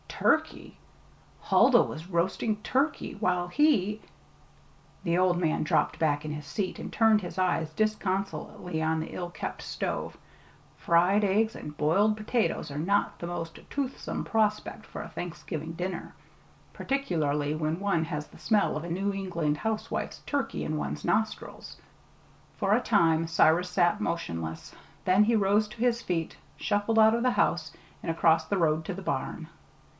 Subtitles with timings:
[0.07, 0.77] Turkey!
[1.41, 4.01] Huldah was roasting turkey, while he
[5.03, 9.13] The old man dropped back in his seat and turned his eyes disconsolately on the
[9.13, 10.17] ill kept stove
[10.77, 16.13] fried eggs and boiled potatoes are not the most toothsome prospect for a Thanksgiving dinner,
[16.73, 21.77] particularly when one has the smell of a New England housewife's turkey in one's nostrils.
[22.57, 24.75] For a time Cyrus sat motionless;
[25.05, 27.71] then he rose to his feet, shuffled out of the house,
[28.03, 29.47] and across the road to the barn.